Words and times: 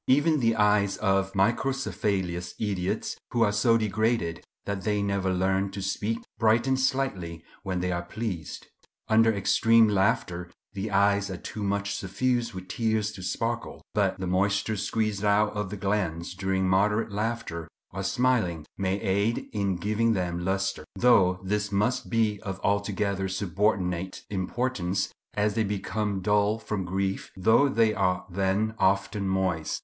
Even 0.07 0.39
the 0.39 0.55
eyes 0.55 0.97
of 0.97 1.33
microcephalous 1.33 2.55
idiots, 2.59 3.17
who 3.29 3.43
are 3.43 3.51
so 3.51 3.77
degraded 3.77 4.43
that 4.65 4.81
they 4.81 4.99
never 4.99 5.31
learn 5.31 5.69
to 5.69 5.79
speak, 5.79 6.17
brighten 6.39 6.75
slightly 6.75 7.43
when 7.61 7.81
they 7.81 7.91
are 7.91 8.01
pleased. 8.01 8.65
Under 9.09 9.31
extreme 9.31 9.87
laughter 9.87 10.49
the 10.73 10.89
eyes 10.89 11.29
are 11.29 11.37
too 11.37 11.61
much 11.61 11.93
suffused 11.93 12.55
with 12.55 12.67
tears 12.67 13.11
to 13.11 13.21
sparkle; 13.21 13.83
but 13.93 14.17
the 14.17 14.25
moisture 14.25 14.75
squeezed 14.75 15.23
out 15.23 15.53
of 15.53 15.69
the 15.69 15.77
glands 15.77 16.33
during 16.33 16.67
moderate 16.67 17.11
laughter 17.11 17.67
or 17.91 18.01
smiling 18.01 18.65
may 18.79 18.99
aid 19.01 19.49
in 19.53 19.75
giving 19.75 20.13
them 20.13 20.43
lustre; 20.43 20.83
though 20.95 21.39
this 21.43 21.71
must 21.71 22.09
be 22.09 22.39
of 22.41 22.59
altogether 22.63 23.27
subordinate 23.27 24.23
importance, 24.31 25.09
as 25.35 25.53
they 25.53 25.63
become 25.63 26.21
dull 26.21 26.57
from 26.57 26.85
grief, 26.85 27.31
though 27.37 27.69
they 27.69 27.93
are 27.93 28.25
then 28.31 28.73
often 28.79 29.27
moist. 29.27 29.79